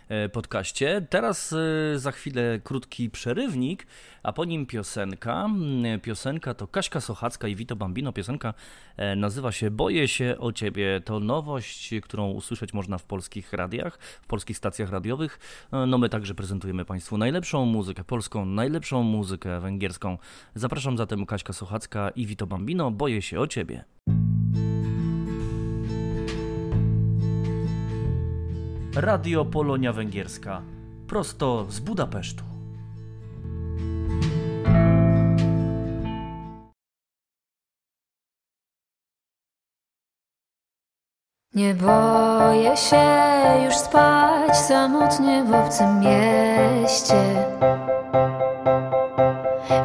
e, 0.09 0.29
podcaście. 0.29 1.07
Teraz 1.09 1.53
e, 1.53 1.99
za 1.99 2.11
chwilę 2.11 2.59
krótki 2.63 3.09
przerywnik, 3.09 3.87
a 4.23 4.33
po 4.33 4.45
nim 4.45 4.65
piosenka. 4.65 5.45
Mm, 5.45 5.99
piosenka 5.99 6.53
to 6.53 6.67
Kaśka 6.67 7.01
Sochacka 7.01 7.47
i 7.47 7.55
Vito 7.55 7.75
Bambino. 7.75 8.13
Piosenka 8.13 8.53
e, 8.97 9.15
nazywa 9.15 9.51
się 9.51 9.71
Boję 9.71 10.07
się 10.07 10.35
o 10.39 10.51
ciebie. 10.51 11.01
To 11.05 11.19
nowość, 11.19 11.93
którą 12.01 12.31
usłyszeć 12.31 12.73
można 12.73 12.97
w 12.97 13.03
polskich 13.03 13.53
radiach, 13.53 13.99
w 14.21 14.27
polskich 14.27 14.57
stacjach 14.57 14.91
radiowych. 14.91 15.39
No 15.87 15.97
my 15.97 16.09
także 16.09 16.35
prezentujemy 16.35 16.85
Państwu 16.85 17.17
najlepszą 17.17 17.65
muzykę 17.65 18.03
polską, 18.03 18.45
najlepszą 18.45 19.03
muzykę 19.03 19.59
węgierską. 19.59 20.17
Zapraszam 20.55 20.97
zatem 20.97 21.25
Kaśka 21.25 21.53
Sochacka 21.53 22.09
i 22.09 22.25
Vito 22.25 22.47
Bambino. 22.47 22.91
Boję 22.91 23.21
się 23.21 23.39
o 23.39 23.47
ciebie. 23.47 23.83
Radio 28.95 29.45
Polonia 29.45 29.93
Węgierska, 29.93 30.61
prosto 31.07 31.65
z 31.69 31.79
Budapesztu. 31.79 32.43
Nie 41.53 41.73
boję 41.73 42.77
się 42.77 43.05
już 43.65 43.75
spać 43.75 44.57
samotnie 44.57 45.43
w 45.43 45.53
obcym 45.53 45.99
mieście. 45.99 47.45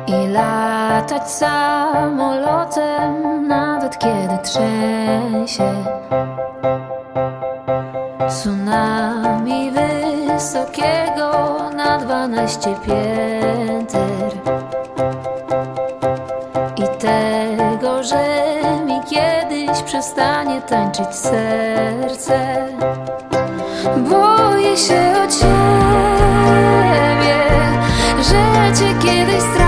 I 0.06 0.28
latać 0.28 1.30
samolotem 1.30 2.68
nawet 3.48 3.98
kiedy 3.98 4.38
trzęsie 4.42 5.84
Tsunami 8.28 9.70
wysokiego 9.70 11.58
na 11.76 11.98
dwanaście 11.98 12.74
pięter. 12.86 14.32
I 16.76 16.82
tego, 16.98 18.02
że 18.02 18.24
mi 18.86 19.00
kiedyś 19.10 19.82
przestanie 19.82 20.60
tańczyć 20.60 21.14
serce. 21.14 22.66
Boję 23.96 24.76
się 24.76 25.14
o 25.24 25.26
ciebie, 25.26 27.38
że 28.22 28.72
cię 28.78 28.94
kiedyś 29.06 29.42
stracę 29.42 29.67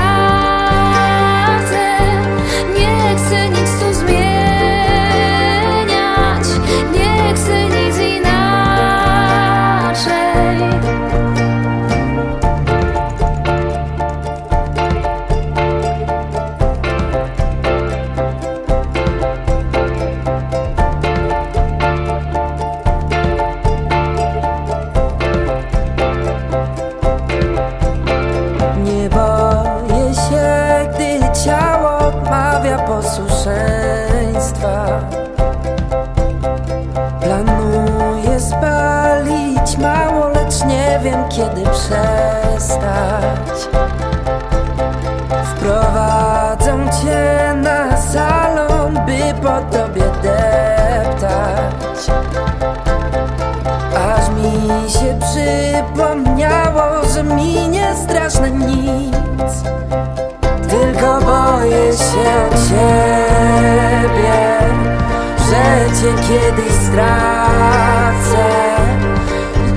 cię 65.91 66.15
kiedyś 66.29 66.73
stracę. 66.73 68.47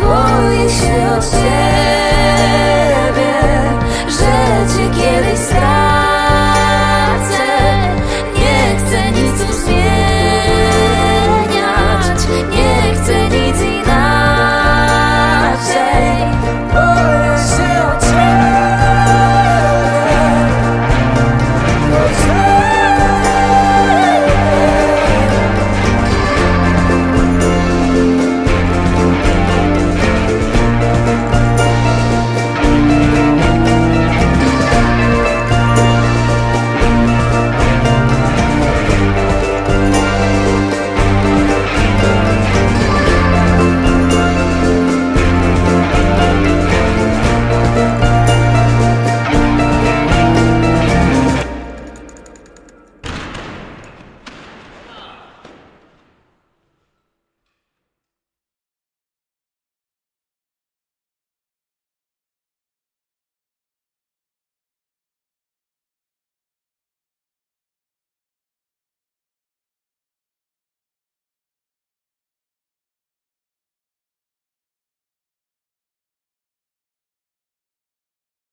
Boję 0.00 0.70
się 0.70 0.96
o 1.18 1.22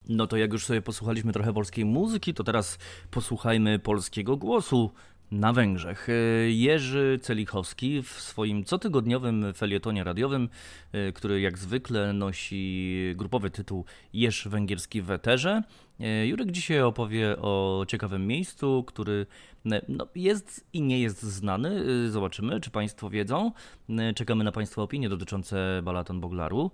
No 0.09 0.27
to 0.27 0.37
jak 0.37 0.53
już 0.53 0.65
sobie 0.65 0.81
posłuchaliśmy 0.81 1.33
trochę 1.33 1.53
polskiej 1.53 1.85
muzyki, 1.85 2.33
to 2.33 2.43
teraz 2.43 2.77
posłuchajmy 3.11 3.79
polskiego 3.79 4.37
głosu 4.37 4.91
na 5.31 5.53
Węgrzech. 5.53 6.07
E, 6.09 6.13
Jerzy 6.49 7.19
Celichowski 7.21 8.03
w 8.03 8.09
swoim 8.09 8.63
cotygodniowym 8.63 9.53
felietonie 9.53 10.03
radiowym, 10.03 10.49
e, 10.91 11.11
który 11.11 11.41
jak 11.41 11.57
zwykle 11.57 12.13
nosi 12.13 13.13
grupowy 13.15 13.51
tytuł 13.51 13.85
Jerz 14.13 14.47
Węgierski 14.47 15.01
w 15.01 15.11
eterze, 15.11 15.63
e, 15.99 16.27
Jurek 16.27 16.51
dzisiaj 16.51 16.81
opowie 16.81 17.37
o 17.37 17.85
ciekawym 17.87 18.27
miejscu, 18.27 18.83
który 18.87 19.25
no, 19.87 20.07
jest 20.15 20.67
i 20.73 20.81
nie 20.81 20.99
jest 20.99 21.23
znany. 21.23 21.83
Zobaczymy, 22.11 22.59
czy 22.59 22.71
Państwo 22.71 23.09
wiedzą. 23.09 23.51
Czekamy 24.15 24.43
na 24.43 24.51
Państwa 24.51 24.81
opinie 24.81 25.09
dotyczące 25.09 25.81
Balaton 25.83 26.19
Boglaru. 26.19 26.71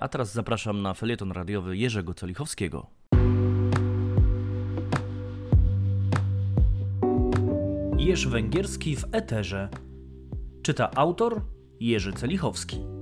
A 0.00 0.08
teraz 0.08 0.32
zapraszam 0.32 0.82
na 0.82 0.94
felieton 0.94 1.32
radiowy 1.32 1.76
Jerzego 1.76 2.14
Celichowskiego. 2.14 2.86
Jerz 8.06 8.26
Węgierski 8.26 8.96
w 8.96 9.04
eterze. 9.12 9.68
Czyta 10.62 10.90
autor 10.90 11.40
Jerzy 11.80 12.12
Celichowski. 12.12 12.95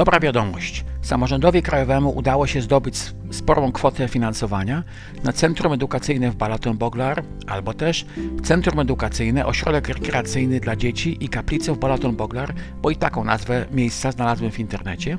Dobra 0.00 0.20
wiadomość. 0.20 0.84
Samorządowi 1.02 1.62
Krajowemu 1.62 2.10
udało 2.10 2.46
się 2.46 2.62
zdobyć 2.62 2.96
sporą 3.30 3.72
kwotę 3.72 4.08
finansowania 4.08 4.82
na 5.24 5.32
Centrum 5.32 5.72
Edukacyjne 5.72 6.30
w 6.30 6.36
Balaton 6.36 6.78
Boglar, 6.78 7.22
albo 7.46 7.74
też 7.74 8.06
Centrum 8.42 8.80
Edukacyjne 8.80 9.46
Ośrodek 9.46 9.88
Rekreacyjny 9.88 10.60
dla 10.60 10.76
Dzieci 10.76 11.24
i 11.24 11.28
Kaplicę 11.28 11.74
w 11.74 11.78
Balaton 11.78 12.16
Boglar, 12.16 12.54
bo 12.82 12.90
i 12.90 12.96
taką 12.96 13.24
nazwę 13.24 13.66
miejsca 13.70 14.12
znalazłem 14.12 14.50
w 14.50 14.60
internecie. 14.60 15.18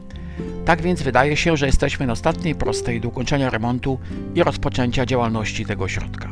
Tak 0.65 0.81
więc 0.81 1.01
wydaje 1.01 1.37
się, 1.37 1.57
że 1.57 1.65
jesteśmy 1.65 2.07
na 2.07 2.13
ostatniej 2.13 2.55
prostej 2.55 3.01
do 3.01 3.09
ukończenia 3.09 3.49
remontu 3.49 3.99
i 4.35 4.43
rozpoczęcia 4.43 5.05
działalności 5.05 5.65
tego 5.65 5.83
ośrodka. 5.83 6.29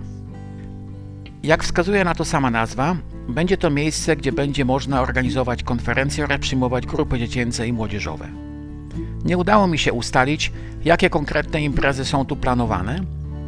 Jak 1.43 1.63
wskazuje 1.63 2.03
na 2.03 2.15
to 2.15 2.25
sama 2.25 2.51
nazwa, 2.51 2.95
będzie 3.33 3.57
to 3.57 3.69
miejsce, 3.69 4.15
gdzie 4.15 4.31
będzie 4.31 4.65
można 4.65 5.01
organizować 5.01 5.63
konferencje 5.63 6.23
oraz 6.23 6.39
przyjmować 6.39 6.85
grupy 6.85 7.19
dziecięce 7.19 7.67
i 7.67 7.73
młodzieżowe. 7.73 8.27
Nie 9.25 9.37
udało 9.37 9.67
mi 9.67 9.77
się 9.77 9.93
ustalić, 9.93 10.51
jakie 10.85 11.09
konkretne 11.09 11.61
imprezy 11.61 12.05
są 12.05 12.25
tu 12.25 12.35
planowane, 12.35 12.99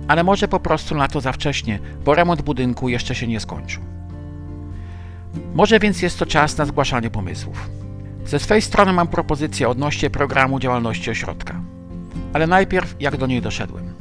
ale 0.07 0.23
może 0.23 0.47
po 0.47 0.59
prostu 0.59 0.95
na 0.95 1.07
to 1.07 1.21
za 1.21 1.31
wcześnie, 1.31 1.79
bo 2.05 2.15
remont 2.15 2.41
budynku 2.41 2.89
jeszcze 2.89 3.15
się 3.15 3.27
nie 3.27 3.39
skończył. 3.39 3.81
Może 5.53 5.79
więc 5.79 6.01
jest 6.01 6.19
to 6.19 6.25
czas 6.25 6.57
na 6.57 6.65
zgłaszanie 6.65 7.09
pomysłów. 7.09 7.69
Ze 8.25 8.39
swej 8.39 8.61
strony 8.61 8.93
mam 8.93 9.07
propozycję 9.07 9.69
odnośnie 9.69 10.09
programu 10.09 10.59
działalności 10.59 11.11
ośrodka. 11.11 11.61
Ale 12.33 12.47
najpierw 12.47 12.95
jak 12.99 13.17
do 13.17 13.27
niej 13.27 13.41
doszedłem. 13.41 13.93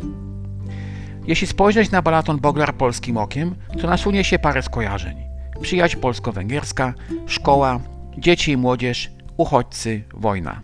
Jeśli 1.26 1.46
spojrzeć 1.46 1.90
na 1.90 2.02
Balaton 2.02 2.38
Boglar 2.38 2.74
polskim 2.74 3.16
okiem, 3.16 3.54
to 3.80 3.86
nasunie 3.86 4.24
się 4.24 4.38
parę 4.38 4.62
skojarzeń. 4.62 5.29
Przyjaźń 5.60 5.96
polsko-węgierska, 5.96 6.94
szkoła, 7.26 7.80
dzieci 8.18 8.52
i 8.52 8.56
młodzież, 8.56 9.10
uchodźcy, 9.36 10.02
wojna. 10.14 10.60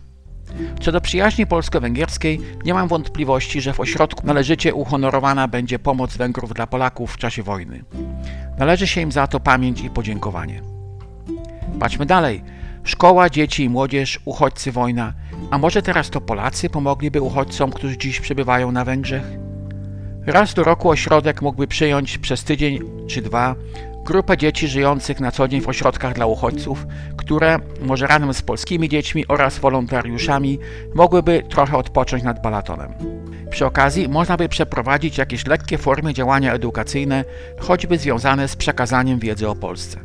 Co 0.81 0.91
do 0.91 1.01
przyjaźni 1.01 1.47
polsko-węgierskiej, 1.47 2.41
nie 2.65 2.73
mam 2.73 2.87
wątpliwości, 2.87 3.61
że 3.61 3.73
w 3.73 3.79
ośrodku 3.79 4.27
należycie 4.27 4.73
uhonorowana 4.73 5.47
będzie 5.47 5.79
pomoc 5.79 6.17
Węgrów 6.17 6.53
dla 6.53 6.67
Polaków 6.67 7.11
w 7.11 7.17
czasie 7.17 7.43
wojny. 7.43 7.83
Należy 8.57 8.87
się 8.87 9.01
im 9.01 9.11
za 9.11 9.27
to 9.27 9.39
pamięć 9.39 9.81
i 9.81 9.89
podziękowanie. 9.89 10.61
Patrzmy 11.79 12.05
dalej. 12.05 12.43
Szkoła, 12.83 13.29
dzieci 13.29 13.63
i 13.63 13.69
młodzież, 13.69 14.19
uchodźcy, 14.25 14.71
wojna. 14.71 15.13
A 15.51 15.57
może 15.57 15.81
teraz 15.81 16.09
to 16.09 16.21
Polacy 16.21 16.69
pomogliby 16.69 17.21
uchodźcom, 17.21 17.71
którzy 17.71 17.97
dziś 17.97 18.19
przebywają 18.19 18.71
na 18.71 18.85
Węgrzech? 18.85 19.23
Raz 20.25 20.53
do 20.53 20.63
roku 20.63 20.89
ośrodek 20.89 21.41
mógłby 21.41 21.67
przyjąć 21.67 22.17
przez 22.17 22.43
tydzień 22.43 22.79
czy 23.07 23.21
dwa 23.21 23.55
grupę 24.07 24.37
dzieci 24.37 24.67
żyjących 24.67 25.19
na 25.19 25.31
co 25.31 25.47
dzień 25.47 25.61
w 25.61 25.69
ośrodkach 25.69 26.13
dla 26.13 26.25
uchodźców, 26.25 26.85
które, 27.17 27.59
może 27.81 28.07
razem 28.07 28.33
z 28.33 28.41
polskimi 28.41 28.89
dziećmi 28.89 29.27
oraz 29.27 29.59
wolontariuszami, 29.59 30.59
mogłyby 30.95 31.43
trochę 31.49 31.77
odpocząć 31.77 32.23
nad 32.23 32.41
balatonem. 32.41 32.93
Przy 33.49 33.65
okazji 33.65 34.09
można 34.09 34.37
by 34.37 34.49
przeprowadzić 34.49 35.17
jakieś 35.17 35.47
lekkie 35.47 35.77
formy 35.77 36.13
działania 36.13 36.53
edukacyjne, 36.53 37.25
choćby 37.59 37.97
związane 37.97 38.47
z 38.47 38.55
przekazaniem 38.55 39.19
wiedzy 39.19 39.49
o 39.49 39.55
Polsce. 39.55 39.99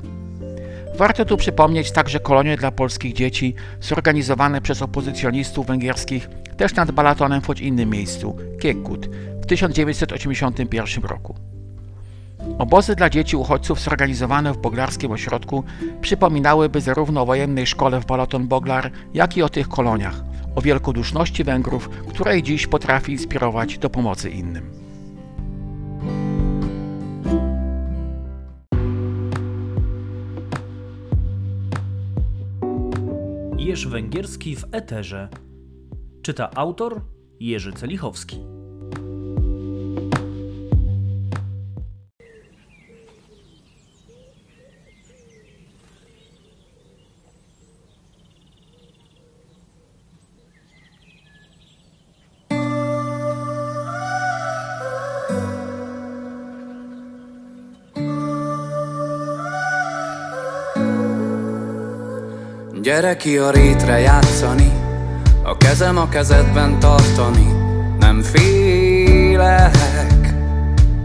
Warto 0.96 1.24
tu 1.24 1.36
przypomnieć 1.36 1.92
także 1.92 2.20
kolonie 2.20 2.56
dla 2.56 2.70
polskich 2.70 3.12
dzieci 3.12 3.54
zorganizowane 3.80 4.60
przez 4.60 4.82
opozycjonistów 4.82 5.66
węgierskich 5.66 6.28
też 6.56 6.74
nad 6.74 6.90
Balatonem 6.90 7.42
choć 7.42 7.60
innym 7.60 7.90
miejscu, 7.90 8.36
Kiekut, 8.60 9.06
w 9.42 9.46
1981 9.46 11.04
roku. 11.04 11.61
Obozy 12.62 12.96
dla 12.96 13.10
dzieci 13.10 13.36
uchodźców 13.36 13.80
zorganizowane 13.80 14.52
w 14.52 14.58
boglarskim 14.58 15.12
ośrodku 15.12 15.64
przypominałyby 16.00 16.80
zarówno 16.80 17.22
o 17.22 17.26
wojennej 17.26 17.66
szkole 17.66 18.00
w 18.00 18.06
Balaton 18.06 18.48
Boglar, 18.48 18.90
jak 19.14 19.36
i 19.36 19.42
o 19.42 19.48
tych 19.48 19.68
koloniach, 19.68 20.24
o 20.54 20.60
wielkoduszności 20.60 21.44
Węgrów, 21.44 21.88
której 21.88 22.42
dziś 22.42 22.66
potrafi 22.66 23.12
inspirować 23.12 23.78
do 23.78 23.90
pomocy 23.90 24.30
innym. 24.30 24.70
Jerz 33.58 33.86
Węgierski 33.86 34.56
w 34.56 34.64
Eterze. 34.72 35.28
Czyta 36.22 36.50
autor 36.54 37.00
Jerzy 37.40 37.72
Celichowski. 37.72 38.61
Gyere 62.82 63.16
ki 63.16 63.36
a 63.36 63.50
rétre 63.50 63.98
játszani, 63.98 64.72
a 65.42 65.56
kezem 65.56 65.96
a 65.96 66.08
kezedben 66.08 66.78
tartani, 66.78 67.52
nem 67.98 68.22
félek, 68.22 69.76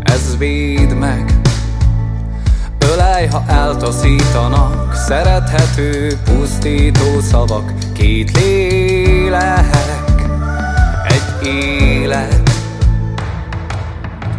ez 0.01 0.37
véd 0.37 0.93
meg. 0.93 1.33
Ölej, 2.93 3.27
ha 3.27 3.43
eltaszítanak, 3.47 4.93
szerethető, 4.93 6.17
pusztító 6.23 7.19
szavak, 7.19 7.71
két 7.93 8.37
lélek, 8.37 9.75
egy 11.07 11.47
élet. 11.47 12.49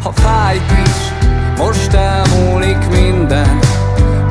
Ha 0.03 0.13
fájt 0.13 0.71
is, 0.85 1.27
most 1.59 1.93
elmúlik 1.93 2.89
minden, 2.91 3.59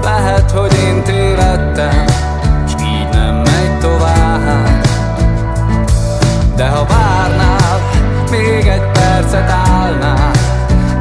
lehet, 0.02 0.52
hogy 0.52 0.74
én 0.74 1.04
tévedtem, 1.04 2.27
De 6.58 6.68
ha 6.68 6.86
várnál, 6.86 7.90
még 8.32 8.68
egy 8.68 8.92
percet 8.92 9.50
állnál 9.50 10.32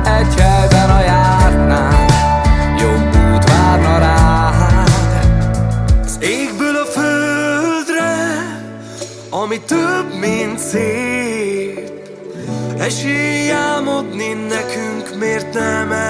Egy 0.05 0.41
helyben 0.41 0.91
a 0.91 1.01
jártnál 1.01 2.07
Jobb 2.79 3.33
út 3.33 3.45
várna 3.51 3.99
rád. 3.99 4.91
Az 6.05 6.19
égből 6.21 6.77
a 6.77 6.85
földre 6.85 8.15
Ami 9.31 9.61
több, 9.61 10.19
mint 10.21 10.59
szép 10.59 11.91
Esély 12.79 13.51
álmodni 13.51 14.33
nekünk 14.49 15.19
miért 15.19 15.55
nem 15.55 15.93
elég 15.93 16.06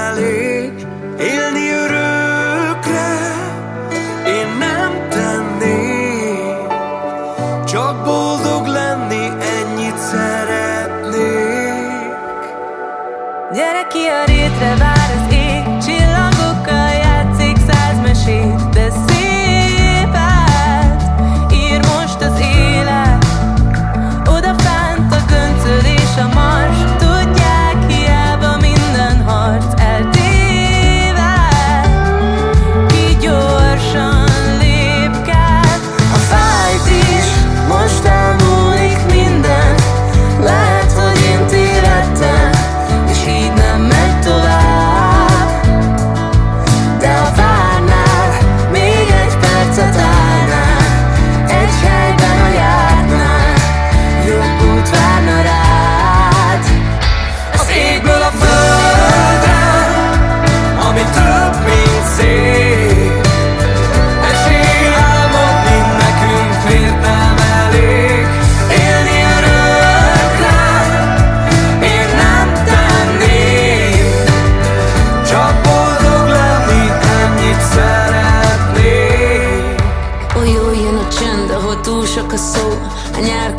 Gyere 13.56 13.86
ki 13.86 13.98
a 13.98 14.24
rétre, 14.24 14.76
vár 14.76 15.05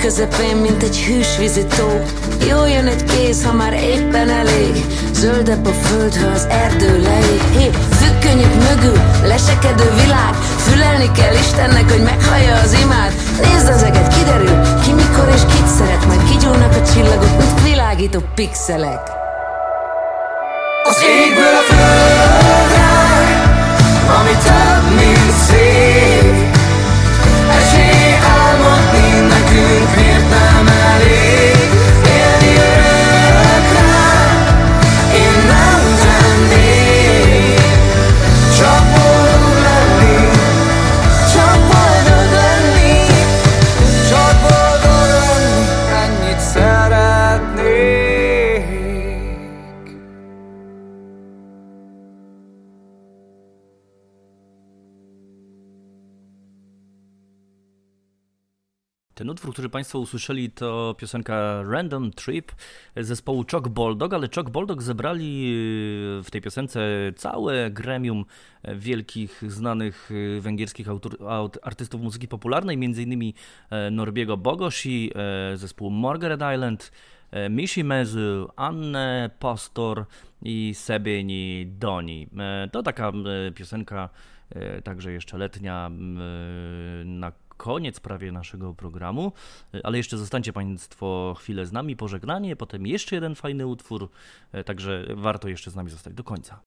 közepén, 0.07 0.55
mint 0.55 0.83
egy 0.83 0.97
hűsvízi 0.97 1.65
tó 1.65 2.01
Jó 2.49 2.65
jön 2.65 2.87
egy 2.87 3.03
kéz, 3.03 3.45
ha 3.45 3.53
már 3.53 3.73
éppen 3.73 4.29
elég. 4.29 4.85
Zöldebb 5.13 5.65
a 5.65 5.71
föld, 5.71 6.15
ha 6.15 6.27
az 6.27 6.47
erdő 6.49 7.01
leég. 7.01 7.41
Hé, 7.57 7.69
függönyök 7.99 8.53
mögül, 8.69 8.99
lesekedő 9.23 9.89
világ. 10.03 10.33
Fülelni 10.67 11.11
kell 11.11 11.33
Istennek, 11.33 11.91
hogy 11.91 12.03
meghallja 12.03 12.55
az 12.55 12.73
imád. 12.83 13.11
Nézd 13.41 13.67
az 13.67 13.83
eget, 13.83 14.13
kiderül, 14.17 14.61
ki 14.83 14.91
mikor 14.91 15.27
és 15.35 15.41
kit 15.53 15.67
szeret. 15.77 16.05
Majd 16.05 16.23
kigyúlnak 16.29 16.73
a 16.75 16.81
csillagok, 16.93 17.37
mint 17.37 17.63
világító 17.63 18.19
pixelek. 18.35 19.01
Az 20.83 20.97
égből 21.19 21.55
a 21.61 21.63
földre, 21.69 22.91
ami 24.17 24.33
több, 24.45 24.95
mint 24.95 25.31
szép 25.47 26.46
You. 29.67 30.16
Ten 59.17 59.29
utwór, 59.29 59.53
który 59.53 59.69
Państwo 59.69 59.99
usłyszeli, 59.99 60.51
to 60.51 60.95
piosenka 60.97 61.63
Random 61.63 62.11
Trip 62.11 62.51
zespołu 62.95 63.45
Chuck 63.51 63.67
Bulldog, 63.67 64.13
ale 64.13 64.27
Chuck 64.35 64.49
Bulldog 64.49 64.83
zebrali 64.83 65.53
y, 66.19 66.23
w 66.23 66.31
tej 66.31 66.41
piosence 66.41 66.79
całe 67.15 67.71
gremium 67.71 68.25
wielkich, 68.75 69.43
znanych 69.47 70.11
y, 70.11 70.41
węgierskich 70.41 70.89
autor, 70.89 71.17
artystów 71.61 72.01
muzyki 72.01 72.27
popularnej, 72.27 72.75
m.in. 72.75 73.33
e, 73.69 73.91
Norbiego 73.91 74.37
Bogosi, 74.37 75.11
e, 75.15 75.57
zespół 75.57 75.89
Margaret 75.89 76.41
Island, 76.55 76.91
e, 77.31 77.49
Mishi 77.49 77.83
Mezu, 77.83 78.49
Annę 78.55 79.29
Pastor 79.39 80.05
i 80.41 80.73
Sebieni 80.75 81.67
Doni. 81.79 82.27
To 82.71 82.83
taka 82.83 83.11
piosenka 83.55 84.09
także 84.83 85.11
jeszcze 85.11 85.37
letnia 85.37 85.89
na 87.05 87.31
koniec 87.57 87.99
prawie 87.99 88.31
naszego 88.31 88.73
programu, 88.73 89.31
ale 89.83 89.97
jeszcze 89.97 90.17
zostańcie 90.17 90.53
Państwo 90.53 91.35
chwilę 91.39 91.65
z 91.65 91.71
nami, 91.71 91.95
pożegnanie, 91.95 92.55
potem 92.55 92.87
jeszcze 92.87 93.15
jeden 93.15 93.35
fajny 93.35 93.67
utwór, 93.67 94.09
e, 94.51 94.63
także 94.63 95.05
warto 95.15 95.47
jeszcze 95.47 95.71
z 95.71 95.75
nami 95.75 95.89
zostać 95.89 96.13
do 96.13 96.23
końca. 96.23 96.59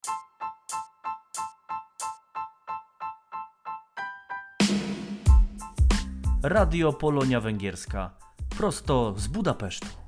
Radio 6.43 6.93
Polonia 6.93 7.41
Węgierska, 7.41 8.11
prosto 8.57 9.15
z 9.17 9.27
Budapesztu. 9.27 10.00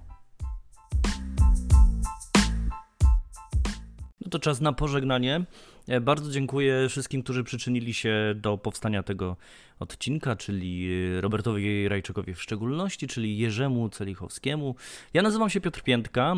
To 4.32 4.38
czas 4.38 4.60
na 4.60 4.72
pożegnanie. 4.72 5.44
E, 5.88 6.00
bardzo 6.00 6.30
dziękuję 6.30 6.88
wszystkim, 6.88 7.22
którzy 7.22 7.44
przyczynili 7.44 7.94
się 7.94 8.34
do 8.36 8.58
powstania 8.58 9.02
tego 9.02 9.36
odcinka, 9.78 10.36
czyli 10.36 10.88
e, 11.16 11.20
Robertowi 11.20 11.88
Rajczekowi 11.88 12.34
w 12.34 12.42
szczególności, 12.42 13.06
czyli 13.06 13.38
Jerzemu 13.38 13.88
Celichowskiemu. 13.88 14.74
Ja 15.14 15.22
nazywam 15.22 15.50
się 15.50 15.60
Piotr 15.60 15.82
Piętka. 15.82 16.32
E, 16.32 16.36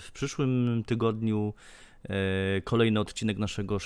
w 0.00 0.10
przyszłym 0.12 0.82
tygodniu 0.86 1.54
kolejny 2.64 3.00
odcinek 3.00 3.38
naszego 3.38 3.78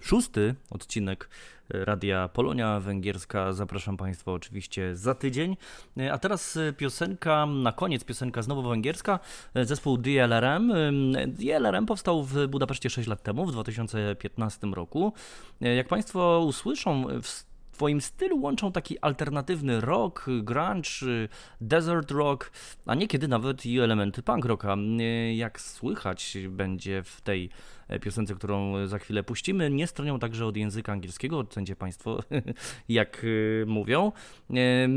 66 0.00 0.56
odcinek 0.70 1.28
Radia 1.68 2.28
Polonia 2.28 2.80
Węgierska. 2.80 3.52
Zapraszam 3.52 3.96
Państwa 3.96 4.32
oczywiście 4.32 4.96
za 4.96 5.14
tydzień. 5.14 5.56
A 6.12 6.18
teraz 6.18 6.58
piosenka, 6.76 7.46
na 7.46 7.72
koniec 7.72 8.04
piosenka 8.04 8.42
znowu 8.42 8.68
węgierska, 8.68 9.18
zespół 9.54 9.98
DLRM. 9.98 10.72
DLRM 11.26 11.86
powstał 11.86 12.22
w 12.24 12.46
Budapeszcie 12.46 12.90
6 12.90 13.08
lat 13.08 13.22
temu, 13.22 13.46
w 13.46 13.52
2015 13.52 14.66
roku. 14.66 15.12
Jak 15.60 15.88
Państwo 15.88 16.44
usłyszą 16.46 17.06
w 17.22 17.44
swoim 17.74 18.00
stylu 18.00 18.40
łączą 18.40 18.72
taki 18.72 18.98
alternatywny 18.98 19.80
rock, 19.80 20.26
grunge, 20.42 20.88
desert 21.60 22.10
rock, 22.10 22.52
a 22.86 22.94
niekiedy 22.94 23.28
nawet 23.28 23.66
i 23.66 23.80
elementy 23.80 24.22
punk 24.22 24.44
rocka. 24.44 24.76
Jak 25.34 25.60
słychać 25.60 26.36
będzie 26.48 27.02
w 27.02 27.20
tej 27.20 27.50
piosence, 28.02 28.34
którą 28.34 28.86
za 28.86 28.98
chwilę 28.98 29.22
puścimy, 29.22 29.70
nie 29.70 29.86
stronią 29.86 30.18
także 30.18 30.46
od 30.46 30.56
języka 30.56 30.92
angielskiego, 30.92 31.38
ocencie 31.38 31.76
Państwo, 31.76 32.22
jak 32.88 33.24
y, 33.24 33.64
mówią. 33.66 34.12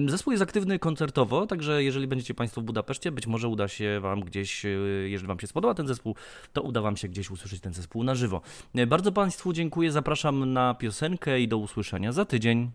Zespół 0.07 0.31
jest 0.31 0.43
aktywny 0.43 0.79
koncertowo, 0.79 1.47
także 1.47 1.83
jeżeli 1.83 2.07
będziecie 2.07 2.33
Państwo 2.33 2.61
w 2.61 2.63
Budapeszcie, 2.63 3.11
być 3.11 3.27
może 3.27 3.47
uda 3.47 3.67
się 3.67 3.99
Wam 3.99 4.21
gdzieś, 4.21 4.65
jeżeli 5.05 5.27
Wam 5.27 5.39
się 5.39 5.47
spodoba 5.47 5.73
ten 5.73 5.87
zespół, 5.87 6.15
to 6.53 6.61
uda 6.61 6.81
Wam 6.81 6.97
się 6.97 7.07
gdzieś 7.07 7.31
usłyszeć 7.31 7.61
ten 7.61 7.73
zespół 7.73 8.03
na 8.03 8.15
żywo. 8.15 8.41
Bardzo 8.87 9.11
Państwu 9.11 9.53
dziękuję, 9.53 9.91
zapraszam 9.91 10.53
na 10.53 10.73
piosenkę 10.73 11.41
i 11.41 11.47
do 11.47 11.57
usłyszenia 11.57 12.11
za 12.11 12.25
tydzień. 12.25 12.71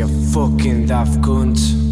ihr 0.00 0.08
fucking 0.08 0.86
Daft 0.86 1.20
guns. 1.20 1.89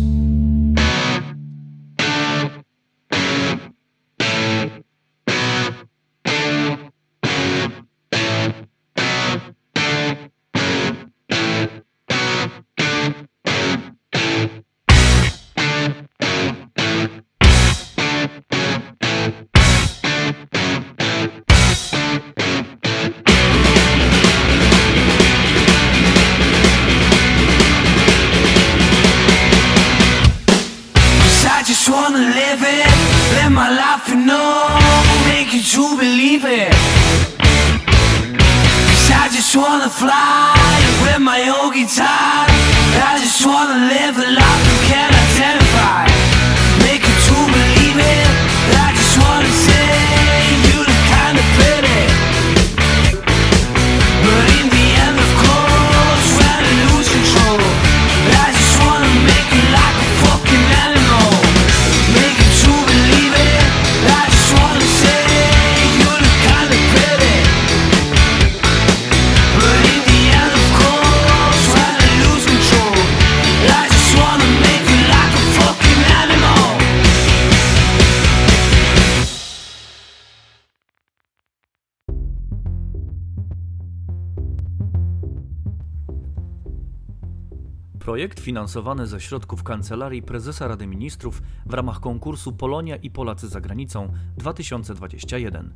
Projekt 88.29 88.45
finansowany 88.45 89.07
ze 89.07 89.21
środków 89.21 89.63
Kancelarii 89.63 90.23
Prezesa 90.23 90.69
Rady 90.69 90.87
Ministrów 90.87 91.43
w 91.67 91.75
ramach 91.75 92.01
konkursu 92.01 92.53
Polonia 92.53 92.97
i 92.97 93.11
Polacy 93.11 93.49
za 93.49 93.61
granicą 93.61 94.13
2021. 94.37 95.75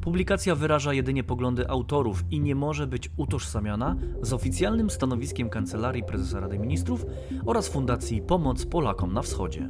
Publikacja 0.00 0.54
wyraża 0.54 0.92
jedynie 0.92 1.24
poglądy 1.24 1.68
autorów 1.68 2.24
i 2.30 2.40
nie 2.40 2.54
może 2.54 2.86
być 2.86 3.10
utożsamiana 3.16 3.96
z 4.22 4.32
oficjalnym 4.32 4.90
stanowiskiem 4.90 5.50
Kancelarii 5.50 6.02
Prezesa 6.02 6.40
Rady 6.40 6.58
Ministrów 6.58 7.06
oraz 7.46 7.68
Fundacji 7.68 8.22
Pomoc 8.22 8.66
Polakom 8.66 9.12
na 9.12 9.22
Wschodzie. 9.22 9.68